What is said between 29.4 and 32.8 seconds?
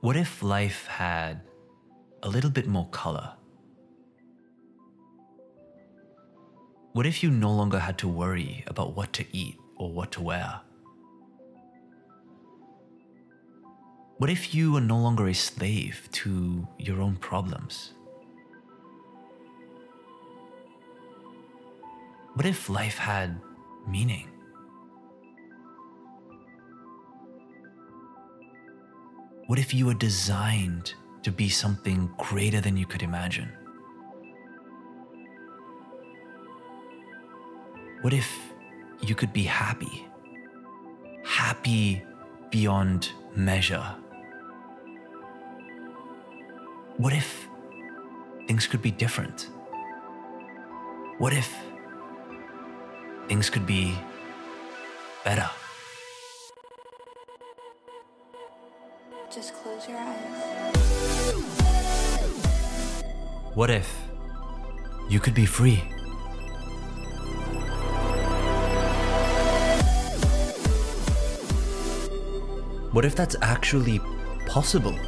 What if you were designed to be something greater than